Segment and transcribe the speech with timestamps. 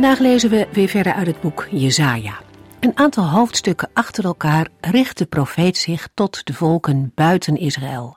[0.00, 2.38] Vandaag lezen we weer verder uit het boek Jezaja.
[2.80, 8.16] Een aantal hoofdstukken achter elkaar richt de profeet zich tot de volken buiten Israël.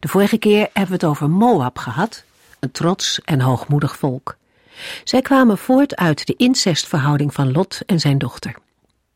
[0.00, 2.24] De vorige keer hebben we het over Moab gehad,
[2.60, 4.36] een trots en hoogmoedig volk.
[5.04, 8.54] Zij kwamen voort uit de incestverhouding van Lot en zijn dochter.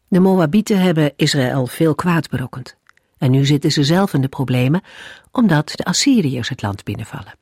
[0.09, 2.77] De Moabieten hebben Israël veel kwaad berokkend.
[3.19, 4.83] En nu zitten ze zelf in de problemen,
[5.33, 7.35] omdat de Assyriërs het land binnenvallen.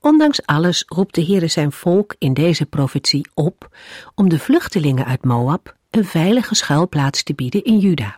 [0.00, 3.76] Ondanks alles roept de Heere zijn volk in deze profetie op
[4.14, 8.16] om de vluchtelingen uit Moab een veilige schuilplaats te bieden in Juda.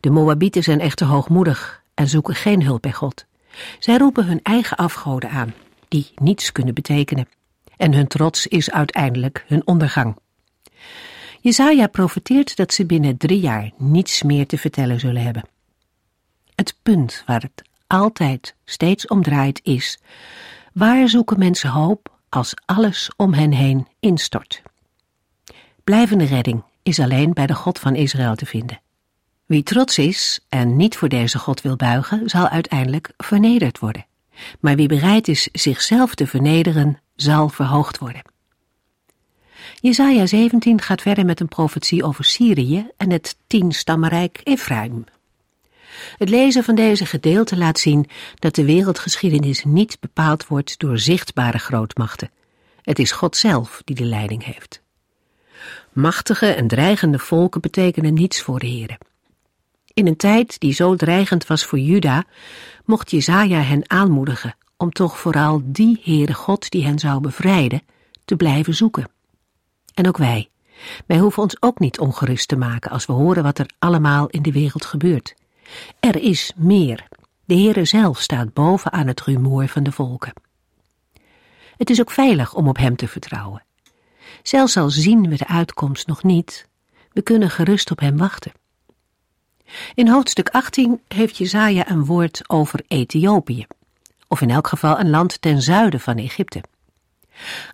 [0.00, 3.26] De Moabieten zijn echter hoogmoedig en zoeken geen hulp bij God.
[3.78, 5.54] Zij roepen hun eigen afgoden aan,
[5.88, 7.28] die niets kunnen betekenen.
[7.76, 10.16] En hun trots is uiteindelijk hun ondergang.
[11.40, 15.44] Jezaja profeteert dat ze binnen drie jaar niets meer te vertellen zullen hebben.
[16.54, 19.98] Het punt waar het altijd steeds om draait is,
[20.72, 24.62] waar zoeken mensen hoop als alles om hen heen instort?
[25.84, 28.80] Blijvende redding is alleen bij de God van Israël te vinden.
[29.46, 34.06] Wie trots is en niet voor deze God wil buigen, zal uiteindelijk vernederd worden.
[34.60, 38.22] Maar wie bereid is zichzelf te vernederen, zal verhoogd worden.
[39.80, 45.04] Jesaja 17 gaat verder met een profetie over Syrië en het tienstammenrijk Ephraim.
[46.16, 51.58] Het lezen van deze gedeelte laat zien dat de wereldgeschiedenis niet bepaald wordt door zichtbare
[51.58, 52.30] grootmachten.
[52.82, 54.82] Het is God zelf die de leiding heeft.
[55.92, 58.98] Machtige en dreigende volken betekenen niets voor de Heere.
[59.94, 62.24] In een tijd die zo dreigend was voor Juda,
[62.84, 67.82] mocht Jezaja hen aanmoedigen om toch vooral die Heere God die hen zou bevrijden,
[68.24, 69.10] te blijven zoeken.
[69.94, 70.48] En ook wij.
[71.06, 74.42] Wij hoeven ons ook niet ongerust te maken als we horen wat er allemaal in
[74.42, 75.34] de wereld gebeurt.
[76.00, 77.08] Er is meer.
[77.44, 80.32] De Heere zelf staat boven aan het rumoer van de volken.
[81.76, 83.64] Het is ook veilig om op Hem te vertrouwen.
[84.42, 86.68] Zelfs al zien we de uitkomst nog niet,
[87.12, 88.52] we kunnen gerust op Hem wachten.
[89.94, 93.66] In hoofdstuk 18 heeft Jezaja een woord over Ethiopië,
[94.28, 96.62] of in elk geval een land ten zuiden van Egypte.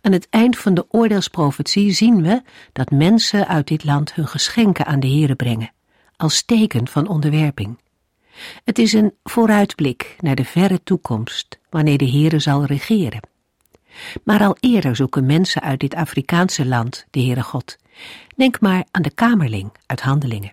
[0.00, 2.42] Aan het eind van de oordeelsprofetie zien we
[2.72, 5.72] dat mensen uit dit land hun geschenken aan de Heere brengen,
[6.16, 7.78] als teken van onderwerping.
[8.64, 13.20] Het is een vooruitblik naar de verre toekomst, wanneer de Heere zal regeren.
[14.24, 17.76] Maar al eerder zoeken mensen uit dit Afrikaanse land de Heere God.
[18.36, 20.52] Denk maar aan de kamerling uit Handelingen.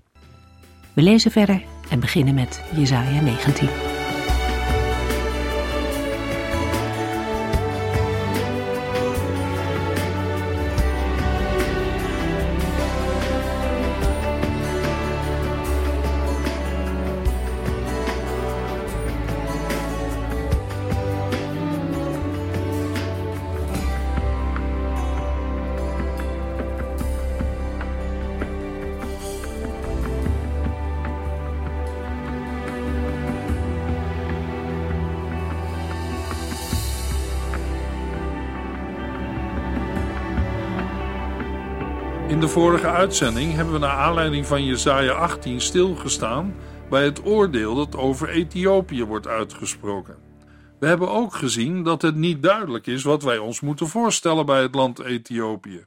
[0.93, 3.92] We lezen verder en beginnen met Jesaja 19.
[42.43, 46.55] De vorige uitzending hebben we naar aanleiding van Jesaja 18 stilgestaan
[46.89, 50.17] bij het oordeel dat over Ethiopië wordt uitgesproken.
[50.79, 54.61] We hebben ook gezien dat het niet duidelijk is wat wij ons moeten voorstellen bij
[54.61, 55.85] het land Ethiopië.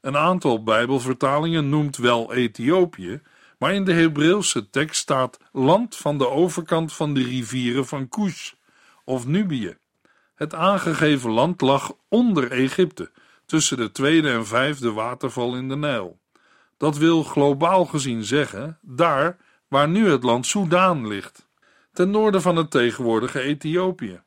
[0.00, 3.20] Een aantal Bijbelvertalingen noemt wel Ethiopië,
[3.58, 8.52] maar in de Hebreeuwse tekst staat land van de overkant van de rivieren van Kush
[9.04, 9.76] of Nubië.
[10.34, 13.10] Het aangegeven land lag onder Egypte
[13.48, 16.20] tussen de tweede en vijfde waterval in de Nijl.
[16.76, 19.36] Dat wil globaal gezien zeggen daar
[19.68, 21.48] waar nu het land Soudaan ligt,
[21.92, 24.22] ten noorden van het tegenwoordige Ethiopië.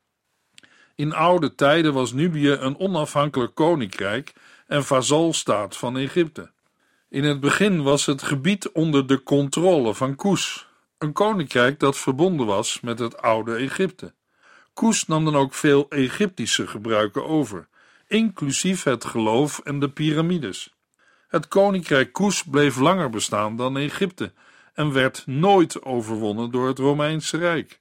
[0.95, 4.33] In oude tijden was Nubië een onafhankelijk koninkrijk
[4.67, 6.51] en vazalstaat van Egypte.
[7.09, 12.45] In het begin was het gebied onder de controle van Kus, een koninkrijk dat verbonden
[12.45, 14.13] was met het oude Egypte.
[14.73, 17.67] Kus nam dan ook veel Egyptische gebruiken over,
[18.11, 20.73] inclusief het geloof en de piramides.
[21.27, 24.33] Het koninkrijk Kus bleef langer bestaan dan Egypte
[24.73, 27.79] en werd nooit overwonnen door het Romeinse Rijk.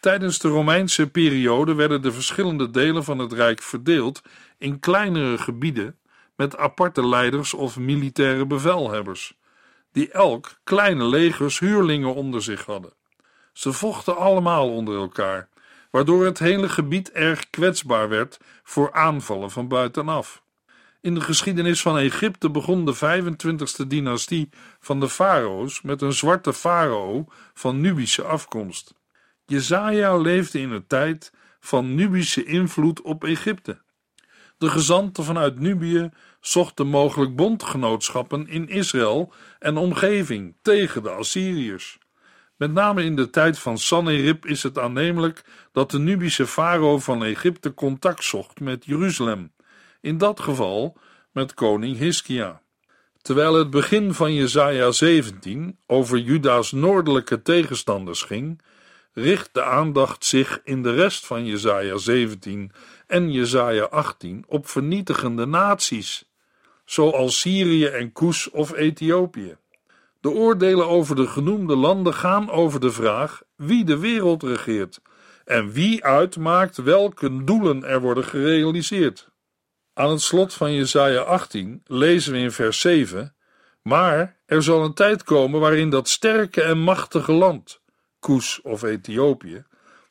[0.00, 4.22] Tijdens de Romeinse periode werden de verschillende delen van het rijk verdeeld
[4.58, 5.98] in kleinere gebieden
[6.36, 9.34] met aparte leiders of militaire bevelhebbers,
[9.92, 12.92] die elk kleine legers huurlingen onder zich hadden.
[13.52, 15.48] Ze vochten allemaal onder elkaar,
[15.92, 20.42] waardoor het hele gebied erg kwetsbaar werd voor aanvallen van buitenaf.
[21.00, 24.48] In de geschiedenis van Egypte begon de 25e dynastie
[24.80, 28.94] van de farao's met een zwarte farao van Nubische afkomst.
[29.46, 33.82] Jezaja leefde in een tijd van Nubische invloed op Egypte.
[34.58, 36.10] De gezanten vanuit Nubië
[36.40, 41.98] zochten mogelijk bondgenootschappen in Israël en omgeving tegen de Assyriërs.
[42.62, 47.24] Met name in de tijd van Sanherib is het aannemelijk dat de Nubische farao van
[47.24, 49.52] Egypte contact zocht met Jeruzalem,
[50.00, 50.96] in dat geval
[51.32, 52.60] met koning Hiskia.
[53.22, 58.62] Terwijl het begin van Jesaja 17 over Juda's noordelijke tegenstanders ging,
[59.12, 62.72] richt de aandacht zich in de rest van Jesaja 17
[63.06, 66.24] en Jesaja 18 op vernietigende naties,
[66.84, 69.56] zoals Syrië en Koes of Ethiopië.
[70.22, 75.00] De oordelen over de genoemde landen gaan over de vraag wie de wereld regeert
[75.44, 79.30] en wie uitmaakt welke doelen er worden gerealiseerd.
[79.94, 83.34] Aan het slot van Jesaja 18 lezen we in vers 7:
[83.82, 87.80] Maar er zal een tijd komen waarin dat sterke en machtige land,
[88.20, 89.64] Koes of Ethiopië,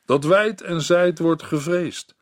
[0.04, 2.14] dat wijd en zijd wordt gevreesd.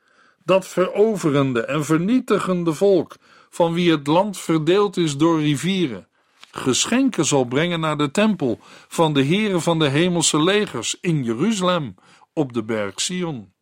[0.44, 3.16] Dat veroverende en vernietigende volk,
[3.48, 6.08] van wie het land verdeeld is door rivieren,
[6.50, 8.58] geschenken zal brengen naar de tempel
[8.88, 11.94] van de Heere van de hemelse legers in Jeruzalem
[12.32, 13.52] op de berg Sion.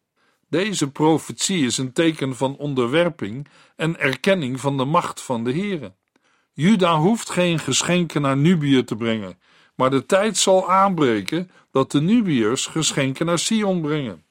[0.48, 5.94] Deze profetie is een teken van onderwerping en erkenning van de macht van de Heere.
[6.52, 9.38] Juda hoeft geen geschenken naar Nubië te brengen,
[9.74, 14.24] maar de tijd zal aanbreken dat de Nubiërs geschenken naar Sion brengen.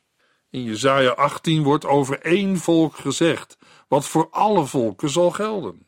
[0.50, 3.58] In Jesaja 18 wordt over één volk gezegd,
[3.88, 5.87] wat voor alle volken zal gelden.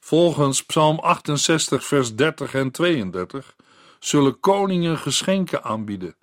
[0.00, 3.56] Volgens Psalm 68, vers 30 en 32
[3.98, 6.16] zullen koningen geschenken aanbieden.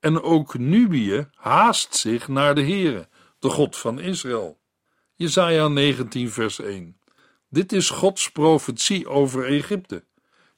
[0.00, 4.58] En ook Nubië haast zich naar de Heere, de God van Israël.
[5.14, 6.96] Jesaja 19, vers 1.
[7.48, 10.04] Dit is Gods profetie over Egypte.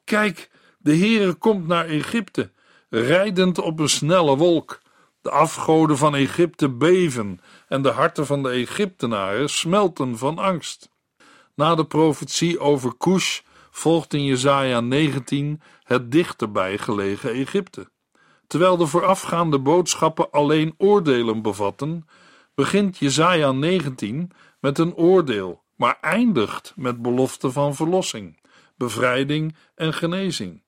[0.05, 2.51] Kijk, de Heere komt naar Egypte,
[2.89, 4.81] rijdend op een snelle wolk.
[5.21, 10.92] De afgoden van Egypte beven en de harten van de Egyptenaren smelten van angst.
[11.55, 13.41] Na de profetie over Cush
[13.71, 17.91] volgt in Jesaja 19 het dichterbij gelegen Egypte.
[18.47, 22.07] Terwijl de voorafgaande boodschappen alleen oordelen bevatten,
[22.55, 28.41] begint Jesaja 19 met een oordeel, maar eindigt met belofte van verlossing,
[28.77, 30.63] bevrijding en genezing.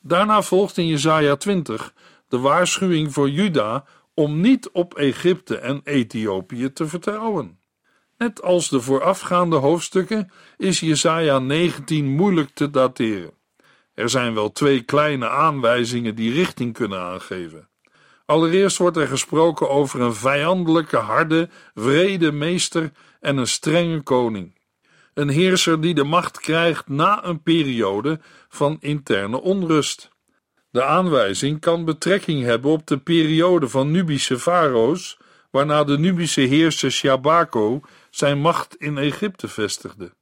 [0.00, 1.94] Daarna volgt in Jesaja 20
[2.28, 3.84] de waarschuwing voor Juda
[4.14, 7.58] om niet op Egypte en Ethiopië te vertrouwen.
[8.18, 13.32] Net als de voorafgaande hoofdstukken is Jesaja 19 moeilijk te dateren.
[13.94, 17.68] Er zijn wel twee kleine aanwijzingen die richting kunnen aangeven.
[18.26, 24.58] Allereerst wordt er gesproken over een vijandelijke, harde, vrede meester en een strenge koning.
[25.14, 30.12] Een heerser die de macht krijgt na een periode van interne onrust.
[30.70, 35.18] De aanwijzing kan betrekking hebben op de periode van Nubische farao's,
[35.50, 37.80] waarna de Nubische heerser Shabako
[38.16, 40.12] zijn macht in Egypte vestigde.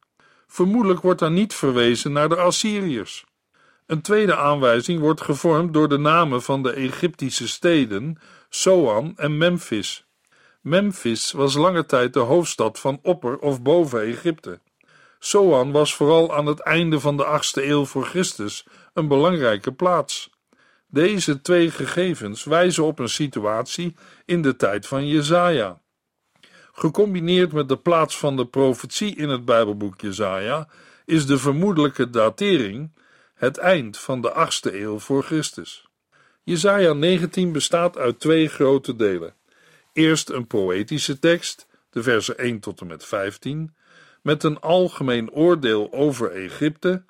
[0.46, 3.24] Vermoedelijk wordt daar niet verwezen naar de Assyriërs.
[3.86, 8.18] Een tweede aanwijzing wordt gevormd door de namen van de Egyptische steden
[8.48, 10.06] Soan en Memphis.
[10.60, 14.60] Memphis was lange tijd de hoofdstad van Opper of Boven Egypte.
[15.18, 20.30] Soan was vooral aan het einde van de 8e eeuw voor Christus een belangrijke plaats.
[20.86, 25.81] Deze twee gegevens wijzen op een situatie in de tijd van Jezaja.
[26.72, 30.68] Gecombineerd met de plaats van de profetie in het Bijbelboek Jezaja
[31.04, 32.90] is de vermoedelijke datering
[33.34, 35.86] het eind van de 8e eeuw voor Christus.
[36.42, 39.34] Jezaja 19 bestaat uit twee grote delen.
[39.92, 43.74] Eerst een poëtische tekst, de versen 1 tot en met 15,
[44.22, 47.04] met een algemeen oordeel over Egypte,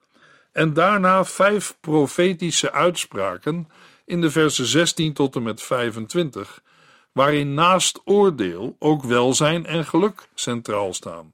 [0.52, 3.68] en daarna vijf profetische uitspraken
[4.04, 6.62] in de versen 16 tot en met 25,
[7.12, 11.32] waarin naast oordeel ook welzijn en geluk centraal staan.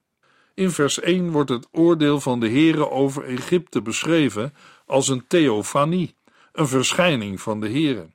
[0.54, 4.54] In vers 1 wordt het oordeel van de Heere over Egypte beschreven
[4.86, 6.14] als een theofanie,
[6.52, 8.06] een verschijning van de Heere.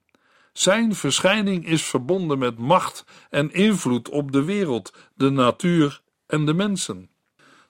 [0.53, 6.53] Zijn verschijning is verbonden met macht en invloed op de wereld, de natuur en de
[6.53, 7.09] mensen.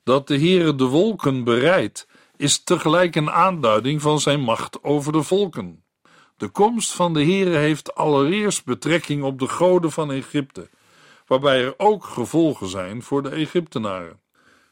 [0.04, 2.08] Dat de Heere de wolken bereidt,
[2.38, 5.83] is tegelijk een aanduiding van zijn macht over de volken.
[6.38, 10.70] De komst van de Heere heeft allereerst betrekking op de goden van Egypte,
[11.28, 14.20] waarbij er ook gevolgen zijn voor de Egyptenaren.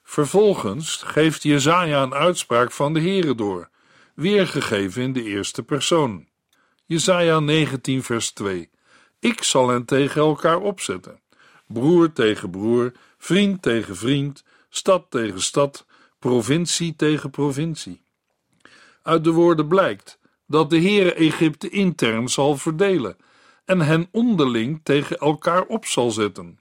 [0.04, 3.70] Vervolgens geeft Jezaja een uitspraak van de Heere door,
[4.16, 6.28] weergegeven in de eerste persoon.
[6.86, 8.70] Jezaja 19 vers 2
[9.20, 11.22] Ik zal hen tegen elkaar opzetten,
[11.68, 15.86] broer tegen broer, vriend tegen vriend, stad tegen stad,
[16.20, 18.02] provincie tegen provincie.
[19.04, 20.20] Uit de woorden blijkt
[20.52, 23.18] dat de Heere Egypte intern zal verdelen
[23.66, 26.60] en hen onderling tegen elkaar op zal zetten.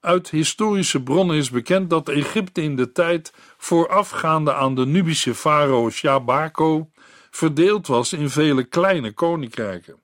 [0.00, 5.90] Uit historische bronnen is bekend dat Egypte in de tijd voorafgaande aan de Nubische farao
[5.90, 6.90] Shabako
[7.30, 10.02] verdeeld was in vele kleine koninkrijken.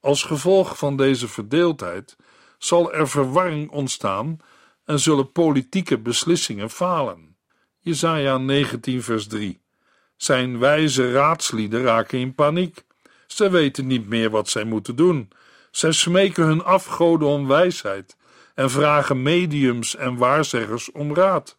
[0.00, 2.16] Als gevolg van deze verdeeldheid
[2.58, 4.36] zal er verwarring ontstaan
[4.84, 7.36] en zullen politieke beslissingen falen.
[7.78, 9.60] Jesaja 19 vers 3
[10.18, 12.84] Zijn wijze raadslieden raken in paniek.
[13.26, 15.30] Ze weten niet meer wat zij moeten doen.
[15.70, 18.16] Zij smeken hun afgoden om wijsheid
[18.54, 21.58] en vragen mediums en waarzeggers om raad.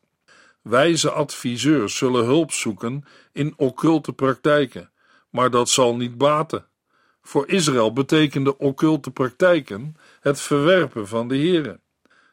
[0.62, 4.92] Wijze adviseurs zullen hulp zoeken in occulte praktijken,
[5.30, 6.66] maar dat zal niet baten.
[7.22, 11.80] Voor Israël betekende occulte praktijken het verwerpen van de Here.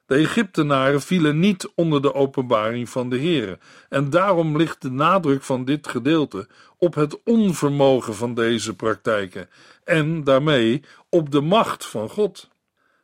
[0.06, 3.58] De Egyptenaren vielen niet onder de openbaring van de Here,
[3.88, 6.48] en daarom ligt de nadruk van dit gedeelte
[6.78, 9.48] op het onvermogen van deze praktijken
[9.84, 12.48] en daarmee op de macht van God.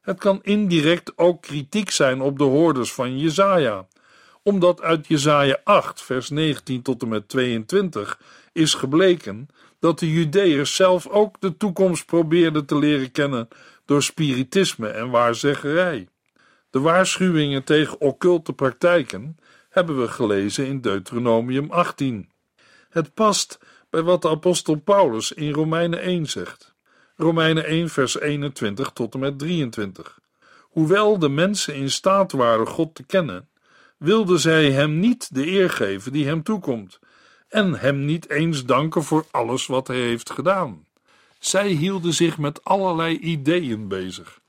[0.01, 3.87] Het kan indirect ook kritiek zijn op de hoorders van Jezaja,
[4.43, 8.21] omdat uit Jezaja 8 vers 19 tot en met 22
[8.53, 13.49] is gebleken dat de Judeërs zelf ook de toekomst probeerden te leren kennen
[13.85, 16.09] door spiritisme en waarzeggerij.
[16.73, 19.37] De waarschuwingen tegen occulte praktijken
[19.71, 22.31] hebben we gelezen in Deuteronomium 18.
[22.91, 23.59] Het past
[23.91, 26.75] bij wat de apostel Paulus in Romeinen 1 zegt.
[27.17, 30.19] Romeinen 1 vers 21 tot en met 23.
[30.61, 33.49] Hoewel de mensen in staat waren God te kennen,
[33.99, 36.99] wilden zij hem niet de eer geven die hem toekomt
[37.49, 40.87] en hem niet eens danken voor alles wat hij heeft gedaan.
[41.38, 44.41] Zij hielden zich met allerlei ideeën bezig.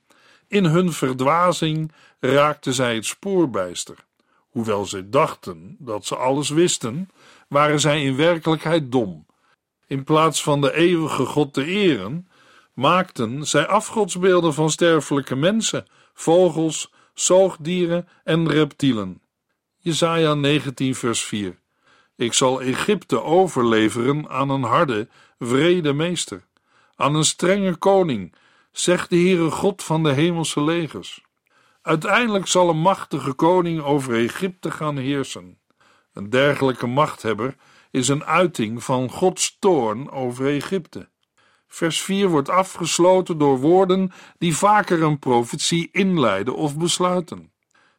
[0.53, 3.95] In hun verdwazing raakten zij het spoorbijster.
[4.49, 7.09] Hoewel zij dachten dat ze alles wisten,
[7.47, 9.25] waren zij in werkelijkheid dom.
[9.87, 12.27] In plaats van de eeuwige God te eren,
[12.73, 19.21] maakten zij afgodsbeelden van sterfelijke mensen, vogels, zoogdieren en reptielen.
[19.77, 21.59] Jesaja 19 vers 4
[22.15, 25.07] Ik zal Egypte overleveren aan een harde,
[25.39, 26.45] vrede meester,
[26.95, 28.35] aan een strenge koning,
[28.73, 31.21] zegt de Heere God van de hemelse legers.
[31.81, 35.59] Uiteindelijk zal een machtige koning over Egypte gaan heersen.
[36.13, 37.55] Een dergelijke machthebber
[37.91, 41.09] is een uiting van Gods toorn over Egypte.
[41.67, 47.51] Vers 4 wordt afgesloten door woorden die vaker een profetie inleiden of besluiten.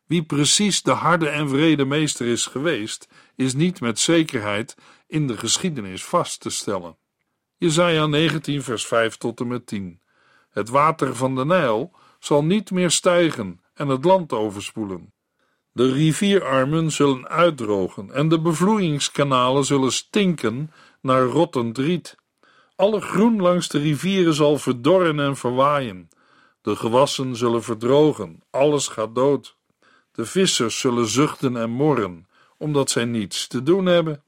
[0.07, 4.77] Wie precies de harde en vrede meester is geweest, is niet met zekerheid
[5.07, 6.97] in de geschiedenis vast te stellen.
[7.57, 10.03] Jesaja 19 vers 5 tot en met 10
[10.55, 15.13] Het water van de Nijl zal niet meer stijgen en het land overspoelen.
[15.73, 22.17] De rivierarmen zullen uitdrogen en de bevloeiingskanalen zullen stinken naar rottend riet.
[22.77, 26.09] Alle groen langs de rivieren zal verdorren en verwaaien.
[26.63, 29.57] De gewassen zullen verdrogen, alles gaat dood.
[30.13, 34.23] De vissers zullen zuchten en morren, omdat zij niets te doen hebben.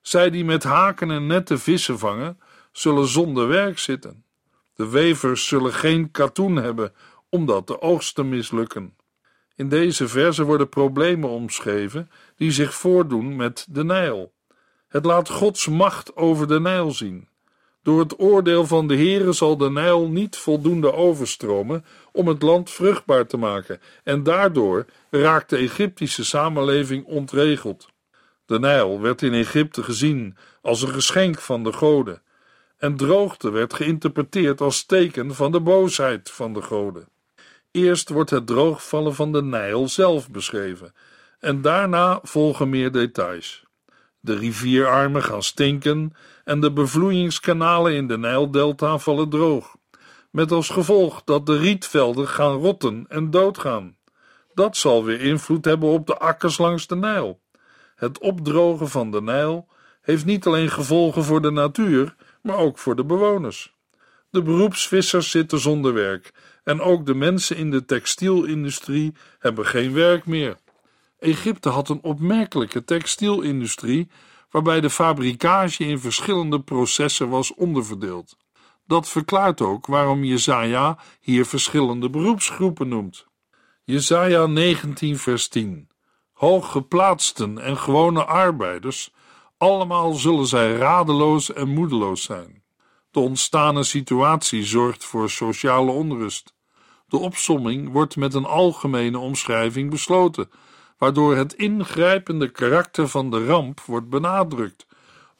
[0.00, 2.40] Zij die met haken en netten vissen vangen,
[2.72, 4.25] zullen zonder werk zitten.
[4.76, 6.92] De wevers zullen geen katoen hebben,
[7.28, 8.94] omdat de oogsten mislukken.
[9.54, 14.32] In deze verse worden problemen omschreven die zich voordoen met de Nijl.
[14.88, 17.28] Het laat Gods macht over de Nijl zien.
[17.82, 22.70] Door het oordeel van de Heere zal de Nijl niet voldoende overstromen om het land
[22.70, 27.88] vruchtbaar te maken, en daardoor raakt de Egyptische samenleving ontregeld.
[28.46, 32.22] De Nijl werd in Egypte gezien als een geschenk van de goden,
[32.78, 37.08] en droogte werd geïnterpreteerd als teken van de boosheid van de goden.
[37.70, 40.94] Eerst wordt het droogvallen van de Nijl zelf beschreven,
[41.38, 43.64] en daarna volgen meer details.
[44.20, 46.12] De rivierarmen gaan stinken
[46.44, 49.76] en de bevloeiingskanalen in de Nijldelta vallen droog,
[50.30, 53.96] met als gevolg dat de rietvelden gaan rotten en doodgaan.
[54.54, 57.40] Dat zal weer invloed hebben op de akkers langs de Nijl.
[57.94, 59.68] Het opdrogen van de Nijl
[60.00, 62.14] heeft niet alleen gevolgen voor de natuur,
[62.46, 63.74] maar ook voor de bewoners.
[64.30, 66.32] De beroepsvissers zitten zonder werk
[66.64, 70.56] en ook de mensen in de textielindustrie hebben geen werk meer.
[71.18, 74.08] Egypte had een opmerkelijke textielindustrie
[74.50, 78.36] waarbij de fabrikage in verschillende processen was onderverdeeld.
[78.86, 83.26] Dat verklaart ook waarom Jezaja hier verschillende beroepsgroepen noemt.
[83.84, 85.88] Jezaja 19 vers 10
[86.36, 89.10] hooggeplaatsten en gewone arbeiders,
[89.58, 92.64] allemaal zullen zij radeloos en moedeloos zijn.
[93.10, 96.54] De ontstane situatie zorgt voor sociale onrust.
[97.08, 100.50] De opsomming wordt met een algemene omschrijving besloten,
[100.98, 104.86] waardoor het ingrijpende karakter van de ramp wordt benadrukt.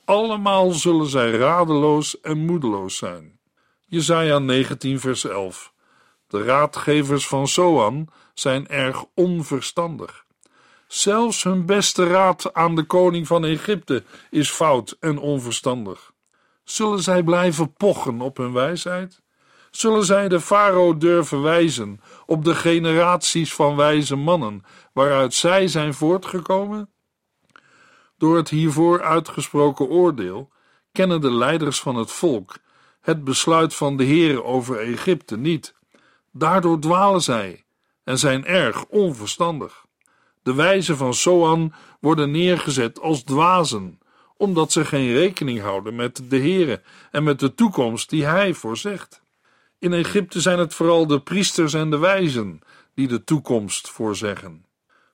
[0.05, 3.39] Allemaal zullen zij radeloos en moedeloos zijn.
[3.85, 5.73] Jesaja 19 vers 11
[6.29, 10.26] De raadgevers van Zoan zijn erg onverstandig.
[10.87, 16.13] Zelfs hun beste raad aan de koning van Egypte is fout en onverstandig.
[16.65, 19.23] Zullen zij blijven pochen op hun wijsheid?
[19.71, 25.95] Zullen zij de farao durven wijzen op de generaties van wijze mannen waaruit zij zijn
[25.95, 26.91] voortgekomen?
[28.19, 30.53] Door het hiervoor uitgesproken oordeel
[30.93, 32.55] kennen de leiders van het volk
[33.07, 35.75] het besluit van de Heer over Egypte niet.
[36.33, 37.65] Daardoor dwalen zij
[38.05, 39.86] en zijn erg onverstandig.
[40.47, 43.99] De wijzen van Soan worden neergezet als dwazen,
[44.37, 49.23] omdat ze geen rekening houden met de Heere en met de toekomst die hij voorzegt.
[49.79, 52.61] In Egypte zijn het vooral de priesters en de wijzen
[52.95, 54.65] die de toekomst voorzeggen.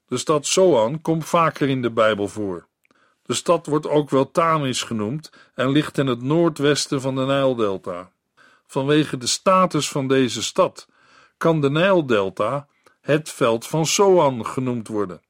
[0.06, 2.66] De stad Soan komt vaker in de Bijbel voor.
[3.22, 8.10] De stad wordt ook wel Tanis genoemd en ligt in het noordwesten van de Nijldelta.
[8.66, 10.88] Vanwege de status van deze stad
[11.36, 12.66] kan de Nijldelta
[13.02, 15.20] het veld van Soan genoemd worden,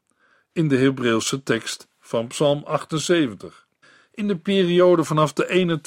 [0.52, 3.66] in de Hebreeuwse tekst van Psalm 78.
[4.14, 5.78] In de periode vanaf de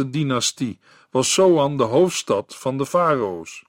[0.00, 0.78] 21ste dynastie
[1.10, 3.64] was Soan de hoofdstad van de farao's.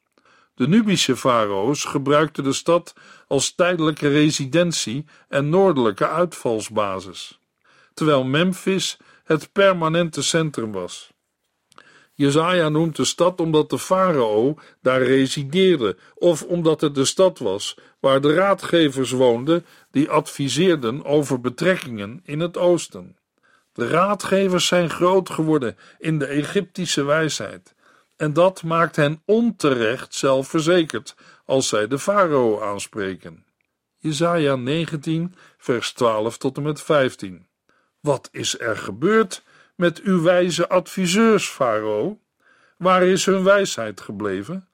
[0.54, 2.94] De Nubische farao's gebruikten de stad
[3.28, 7.40] als tijdelijke residentie en noordelijke uitvalsbasis,
[7.94, 11.14] terwijl Memphis het permanente centrum was.
[12.16, 17.78] Jezaja noemt de stad omdat de farao daar resideerde, of omdat het de stad was
[18.00, 23.18] waar de raadgevers woonden die adviseerden over betrekkingen in het oosten.
[23.74, 27.76] De raadgevers zijn groot geworden in de Egyptische wijsheid,
[28.16, 33.46] en dat maakt hen onterecht zelfverzekerd als zij de farao aanspreken.
[33.98, 37.48] Jesaja 19, vers 12 tot en met 15.
[38.00, 39.44] Wat is er gebeurd
[39.76, 42.20] met uw wijze adviseurs, farao?
[42.78, 44.68] Waar is hun wijsheid gebleven?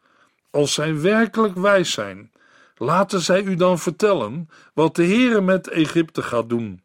[0.50, 2.32] Als zij werkelijk wijs zijn,
[2.76, 6.84] laten zij u dan vertellen wat de Heere met Egypte gaat doen.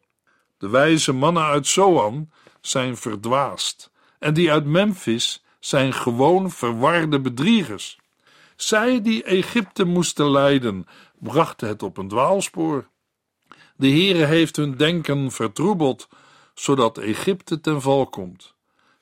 [0.57, 7.99] De wijze mannen uit Zoan zijn verdwaasd, en die uit Memphis zijn gewoon verwarde bedriegers.
[8.55, 10.85] Zij die Egypte moesten leiden,
[11.19, 12.87] brachten het op een dwaalspoor.
[13.75, 16.07] De Heere heeft hun denken vertroebeld,
[16.59, 18.55] zodat Egypte ten val komt.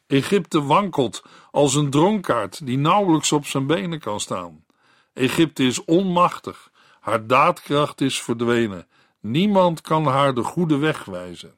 [0.08, 4.65] Egypte wankelt als een dronkaard die nauwelijks op zijn benen kan staan.
[5.13, 8.88] Egypte is onmachtig, haar daadkracht is verdwenen
[9.26, 11.56] Niemand kan haar de goede weg wijzen.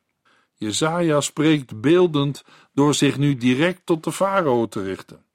[0.53, 5.25] Jezaja spreekt beeldend door zich nu direct tot de farao te richten.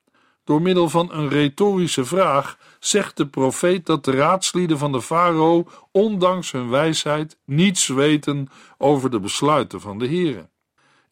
[0.44, 5.66] Door middel van een retorische vraag zegt de profeet dat de raadslieden van de farao,
[5.90, 8.48] ondanks hun wijsheid, niets weten
[8.78, 10.48] over de besluiten van de Here.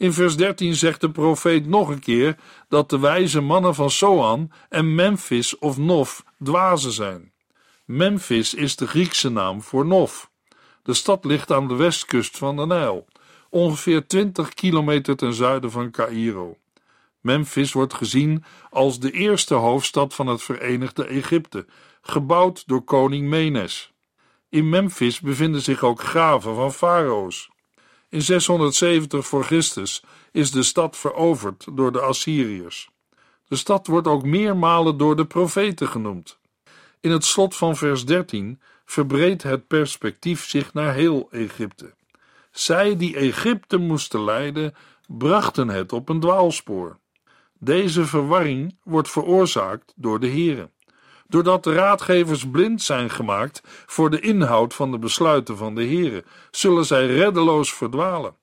[0.01, 2.37] In vers 13 zegt de profeet nog een keer
[2.69, 7.33] dat de wijze mannen van Soan en Memphis of Nof dwazen zijn.
[7.85, 10.31] Memphis is de Griekse naam voor Nof.
[10.83, 13.07] De stad ligt aan de westkust van de Nijl,
[13.51, 16.57] ongeveer 20 kilometer ten zuiden van Caïro.
[17.21, 21.67] Memphis wordt gezien als de eerste hoofdstad van het Verenigde Egypte,
[22.03, 23.93] gebouwd door koning Menes.
[24.49, 27.51] In Memphis bevinden zich ook graven van farao's.
[28.11, 32.91] In 670 voor Christus is de stad veroverd door de Assyriërs.
[33.49, 36.39] De stad wordt ook meermalen door de profeten genoemd.
[37.01, 41.95] In het slot van vers 13 verbreedt het perspectief zich naar heel Egypte.
[42.51, 44.75] Zij die Egypte moesten leiden,
[45.07, 46.99] brachten het op een dwaalspoor.
[47.59, 50.71] Deze verwarring wordt veroorzaakt door de Heren.
[51.31, 56.25] Doordat de raadgevers blind zijn gemaakt voor de inhoud van de besluiten van de Heren,
[56.51, 58.35] zullen zij reddeloos verdwalen.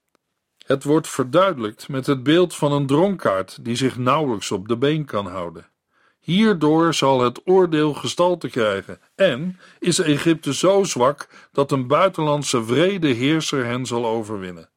[0.65, 5.05] Het wordt verduidelijkt met het beeld van een dronkaard die zich nauwelijks op de been
[5.05, 5.69] kan houden.
[6.19, 13.07] Hierdoor zal het oordeel gestalte krijgen en is Egypte zo zwak dat een buitenlandse vrede
[13.07, 14.69] heerser hen zal overwinnen.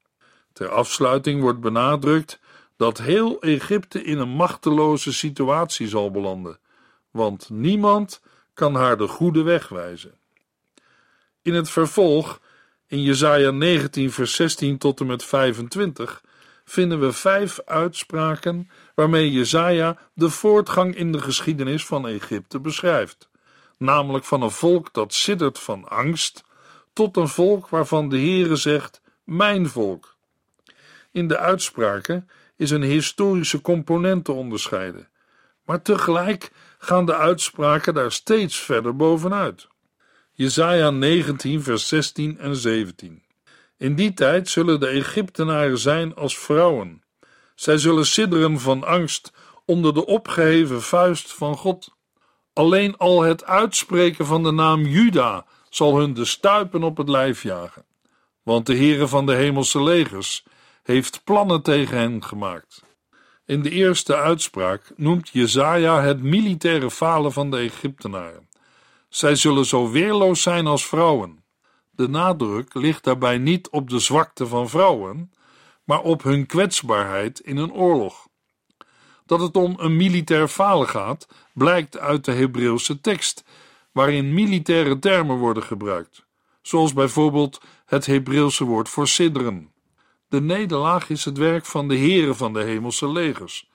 [0.52, 2.40] Ter afsluiting wordt benadrukt
[2.76, 6.58] dat heel Egypte in een machteloze situatie zal belanden,
[7.10, 8.20] want niemand
[8.54, 10.14] kan haar de goede weg wijzen.
[11.42, 12.40] In het vervolg,
[12.86, 16.22] in Jesaja 19 vers 16 tot en met 25,
[16.64, 23.28] vinden we vijf uitspraken waarmee Jezaja de voortgang in de geschiedenis van Egypte beschrijft,
[23.78, 26.44] namelijk van een volk dat siddert van angst
[26.92, 30.16] tot een volk waarvan de Heere zegt: Mijn volk.
[31.10, 35.08] In de uitspraken is een historische component te onderscheiden,
[35.64, 36.50] maar tegelijk
[36.82, 39.68] gaan de uitspraken daar steeds verder bovenuit.
[40.32, 43.22] Jesaja 19, vers 16 en 17.
[43.76, 47.02] In die tijd zullen de Egyptenaren zijn als vrouwen.
[47.54, 49.32] Zij zullen sidderen van angst
[49.64, 51.96] onder de opgeheven vuist van God.
[52.52, 57.42] Alleen al het uitspreken van de naam Juda zal hun de stuipen op het lijf
[57.42, 57.84] jagen.
[58.42, 60.44] Want de Heere van de hemelse legers
[60.82, 62.82] heeft plannen tegen hen gemaakt.
[63.50, 68.48] In de eerste uitspraak noemt Jezaja het militaire falen van de Egyptenaren.
[69.08, 71.44] Zij zullen zo weerloos zijn als vrouwen.
[71.90, 75.32] De nadruk ligt daarbij niet op de zwakte van vrouwen,
[75.84, 78.28] maar op hun kwetsbaarheid in een oorlog.
[79.26, 83.44] Dat het om een militair falen gaat, blijkt uit de Hebreeuwse tekst,
[83.92, 86.24] waarin militaire termen worden gebruikt,
[86.62, 89.72] zoals bijvoorbeeld het Hebreeuwse woord voor sidderen.
[90.30, 93.68] De nederlaag is het werk van de Heere van de hemelse legers,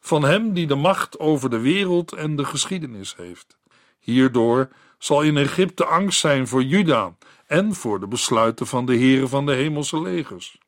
[0.00, 3.56] van hem die de macht over de wereld en de geschiedenis heeft.
[3.98, 9.28] Hierdoor zal in Egypte angst zijn voor Juda en voor de besluiten van de Heere
[9.28, 10.58] van de hemelse legers.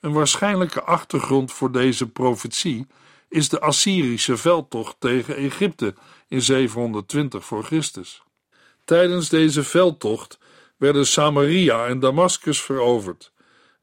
[0.00, 2.86] Een waarschijnlijke achtergrond voor deze profetie
[3.28, 5.94] is de Assyrische veldtocht tegen Egypte
[6.28, 8.22] in 720 voor Christus.
[8.84, 10.38] Tijdens deze veldtocht
[10.76, 13.34] werden Samaria en Damascus veroverd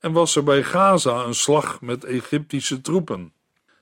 [0.03, 3.33] en was er bij Gaza een slag met Egyptische troepen.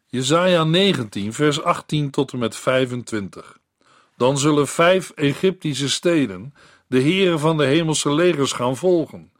[0.07, 3.57] Jesaja 19 vers 18 tot en met 25
[4.17, 6.53] Dan zullen vijf Egyptische steden
[6.87, 9.31] de heren van de hemelse legers gaan volgen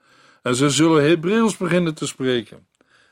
[0.42, 2.68] en ze zullen Hebreeuws beginnen te spreken.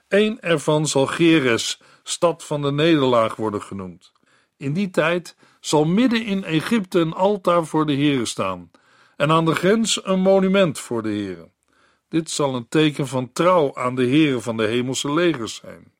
[0.08, 4.12] Eén ervan zal Geres, stad van de nederlaag, worden genoemd.
[4.58, 8.72] In die tijd zal midden in Egypte een altaar voor de Heere staan
[9.16, 11.50] en aan de grens een monument voor de Heere.
[12.10, 15.92] Dit zal een teken van trouw aan de Heere van de hemelse legers zijn.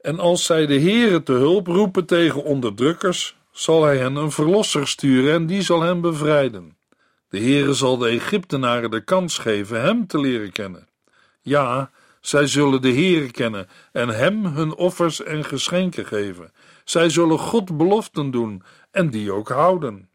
[0.00, 4.88] En als zij de Heere te hulp roepen tegen onderdrukkers, zal hij hen een verlosser
[4.88, 6.76] sturen en die zal hen bevrijden.
[7.28, 10.88] De Heere zal de Egyptenaren de kans geven hem te leren kennen.
[11.42, 16.52] Ja, zij zullen de Heere kennen en hem hun offers en geschenken geven.
[16.84, 20.08] Zij zullen God beloften doen en die ook houden.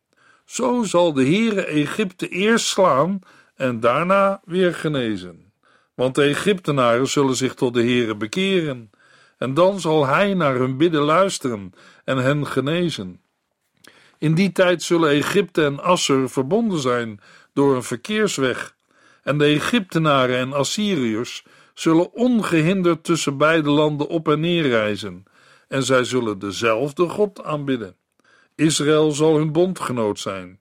[0.46, 3.20] Zo zal de Heere Egypte eerst slaan
[3.62, 5.54] en daarna weer genezen.
[5.93, 8.89] Want de Egyptenaren zullen zich tot de Heere bekeren,
[9.38, 13.21] en dan zal hij naar hun bidden luisteren en hen genezen.
[14.17, 17.19] In die tijd zullen Egypte en Assur verbonden zijn
[17.54, 18.76] door een verkeersweg,
[19.24, 25.24] en de Egyptenaren en Assyriërs zullen ongehinderd tussen beide landen op en neer reizen,
[25.67, 27.95] en zij zullen dezelfde God aanbidden.
[28.56, 30.61] Israël zal hun bondgenoot zijn.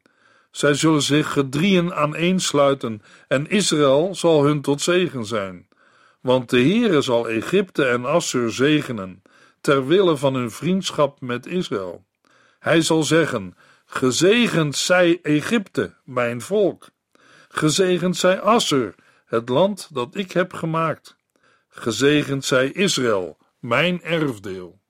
[0.50, 5.68] Zij zullen zich gedrieën aaneensluiten en Israël zal hun tot zegen zijn.
[6.20, 9.22] Want de Heere zal Egypte en Assur zegenen,
[9.60, 12.04] ter wille van hun vriendschap met Israël.
[12.58, 13.54] Hij zal zeggen,
[13.86, 16.88] gezegend zij Egypte, mijn volk.
[17.48, 18.94] Gezegend zij Assur,
[19.26, 21.16] het land dat ik heb gemaakt.
[21.68, 24.80] Gezegend zij Israël, mijn erfdeel.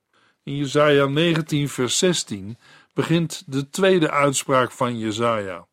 [0.43, 2.59] In Jesaja 19 vers 16
[3.01, 5.67] begint de tweede uitspraak van Jesaja.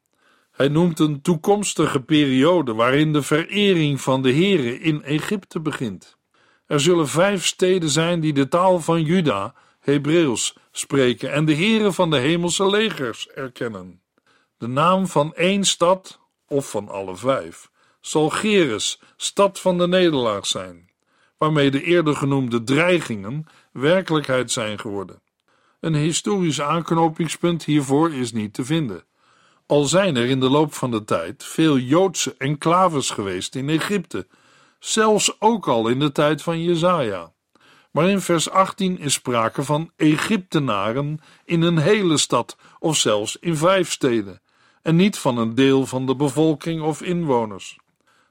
[0.52, 6.18] Hij noemt een toekomstige periode waarin de verering van de Here in Egypte begint.
[6.66, 11.92] Er zullen vijf steden zijn die de taal van Juda, Hebreeuws, spreken en de Here
[11.92, 14.02] van de hemelse legers erkennen.
[14.58, 17.70] De naam van één stad, of van alle vijf,
[18.02, 20.90] zal Geres, stad van de nederlaag zijn,
[21.38, 25.22] waarmee de eerder genoemde dreigingen werkelijkheid zijn geworden.
[25.80, 29.04] Een historisch aanknopingspunt hiervoor is niet te vinden.
[29.66, 34.28] Al zijn er in de loop van de tijd veel Joodse enclaves geweest in Egypte,
[34.80, 37.32] zelfs ook al in de tijd van Jezaja.
[37.92, 43.58] Maar in vers 18 is sprake van Egyptenaren in een hele stad of zelfs in
[43.58, 44.42] vijf steden,
[44.82, 47.78] en niet van een deel van de bevolking of inwoners.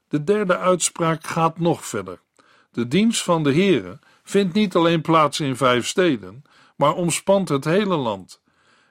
[0.07, 2.19] De derde uitspraak gaat nog verder.
[2.71, 6.43] De dienst van de Heere vindt niet alleen plaats in vijf steden,
[6.77, 8.41] maar omspant het hele land.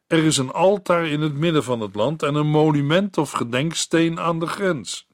[0.06, 4.20] Er is een altaar in het midden van het land en een monument of gedenksteen
[4.20, 5.08] aan de grens.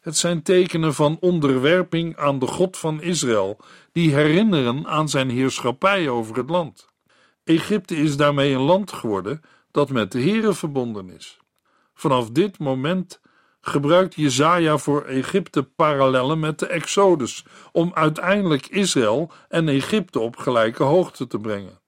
[0.00, 3.60] Het zijn tekenen van onderwerping aan de God van Israël,
[3.92, 6.88] die herinneren aan zijn heerschappij over het land.
[7.44, 11.38] Egypte is daarmee een land geworden dat met de Here verbonden is.
[11.94, 13.20] Vanaf dit moment
[13.60, 20.82] gebruikt Jezaja voor Egypte parallellen met de Exodus, om uiteindelijk Israël en Egypte op gelijke
[20.82, 21.82] hoogte te brengen.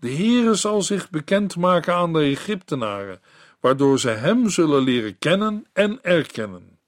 [0.00, 3.20] De Heere zal zich bekendmaken aan de Egyptenaren,
[3.60, 6.78] waardoor ze hem zullen leren kennen en erkennen.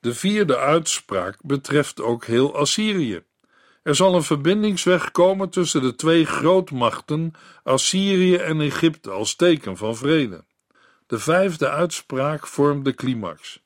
[0.00, 3.22] De vierde uitspraak betreft ook heel Assyrië.
[3.82, 9.96] Er zal een verbindingsweg komen tussen de twee grootmachten, Assyrië en Egypte, als teken van
[9.96, 10.44] vrede.
[11.06, 13.62] De vijfde uitspraak vormt de climax.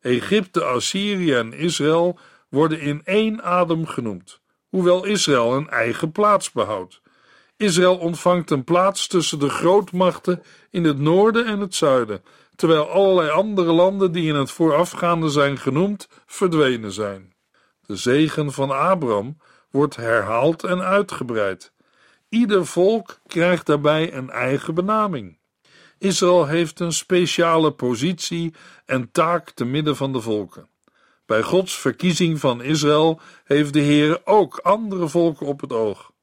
[0.00, 7.00] Egypte, Assyrië en Israël worden in één adem genoemd, hoewel Israël een eigen plaats behoudt.
[7.56, 12.22] Israël ontvangt een plaats tussen de grootmachten in het noorden en het zuiden,
[12.56, 17.34] terwijl allerlei andere landen die in het voorafgaande zijn genoemd, verdwenen zijn.
[17.80, 19.36] De zegen van Abraham
[19.70, 21.72] wordt herhaald en uitgebreid.
[22.28, 25.38] Ieder volk krijgt daarbij een eigen benaming.
[25.98, 30.68] Israël heeft een speciale positie en taak te midden van de volken.
[31.26, 36.14] Bij Gods verkiezing van Israël heeft de Heer ook andere volken op het oog.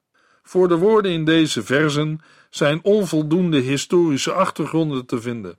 [0.46, 5.58] Voor de woorden in deze versen zijn onvoldoende historische achtergronden te vinden.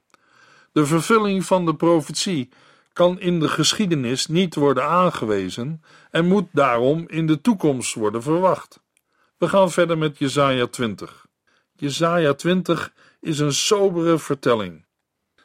[0.71, 2.49] De vervulling van de profetie
[2.93, 8.79] kan in de geschiedenis niet worden aangewezen en moet daarom in de toekomst worden verwacht.
[9.37, 11.25] We gaan verder met Jesaja 20.
[11.75, 14.85] Jesaja 20 is een sobere vertelling.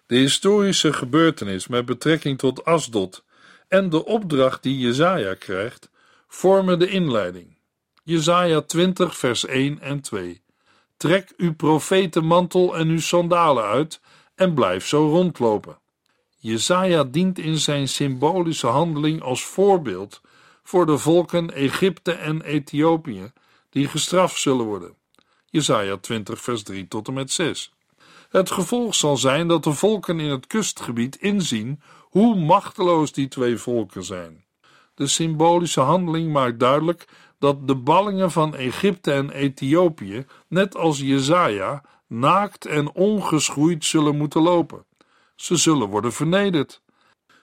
[0.06, 3.24] De historische gebeurtenis met betrekking tot Asdod
[3.68, 5.90] en de opdracht die Jesaja krijgt,
[6.28, 7.58] vormen de inleiding.
[8.02, 10.42] Jesaja 20 vers 1 en 2.
[10.96, 14.00] Trek uw profetenmantel en uw sandalen uit
[14.34, 15.78] en blijf zo rondlopen.
[16.38, 20.20] Jesaja dient in zijn symbolische handeling als voorbeeld
[20.62, 23.32] voor de volken Egypte en Ethiopië
[23.70, 24.94] die gestraft zullen worden.
[25.46, 27.72] Jesaja 20 vers 3 tot en met 6.
[28.30, 33.56] Het gevolg zal zijn dat de volken in het kustgebied inzien hoe machteloos die twee
[33.56, 34.44] volken zijn.
[34.94, 37.06] De symbolische handeling maakt duidelijk
[37.40, 44.42] dat de ballingen van Egypte en Ethiopië, net als Jezaja, naakt en ongeschoeid zullen moeten
[44.42, 44.84] lopen.
[45.36, 46.82] Ze zullen worden vernederd.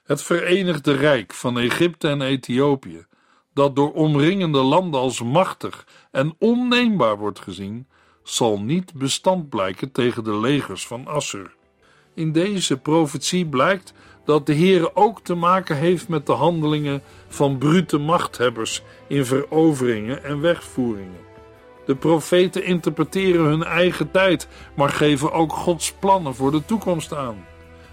[0.03, 3.05] Het Verenigde Rijk van Egypte en Ethiopië,
[3.53, 7.87] dat door omringende landen als machtig en onneembaar wordt gezien,
[8.23, 11.55] zal niet bestand blijken tegen de legers van Assur.
[12.13, 13.93] In deze profetie blijkt
[14.27, 20.23] dat de Heer ook te maken heeft met de handelingen van brute machthebbers in veroveringen
[20.23, 21.25] en wegvoeringen.
[21.85, 27.45] De profeten interpreteren hun eigen tijd, maar geven ook Gods plannen voor de toekomst aan,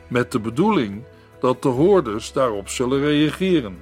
[0.08, 1.02] met de bedoeling
[1.40, 3.78] dat de hoorders daarop zullen reageren.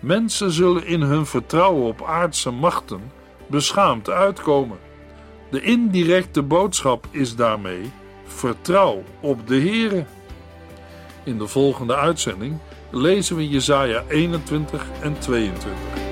[0.00, 3.00] Mensen zullen in hun vertrouwen op aardse machten
[3.46, 4.78] beschaamd uitkomen.
[5.50, 7.90] De indirecte boodschap is daarmee:
[8.24, 10.04] vertrouw op de Heere.
[11.24, 12.58] In de volgende uitzending
[12.90, 16.11] lezen we Jesaja 21 en 22.